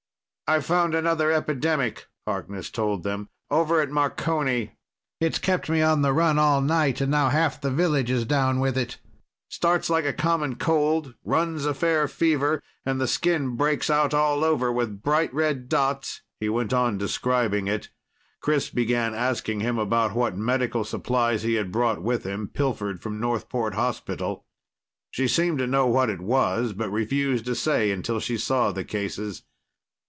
[0.51, 3.29] "I've found another epidemic," Harkness told them.
[3.49, 4.73] "Over at Marconi.
[5.21, 8.59] It's kept me on the run all night, and now half the village is down
[8.59, 8.97] with it.
[9.47, 14.43] Starts like a common cold, runs a fair fever, and the skin breaks out all
[14.43, 17.87] over with bright red dots...." He went on describing it.
[18.41, 23.21] Chris began asking him about what medical supplies he had brought with him, pilfered from
[23.21, 24.43] Northport hospital.
[25.11, 28.83] She seemed to know what it was, but refused to say until she saw the
[28.83, 29.43] cases.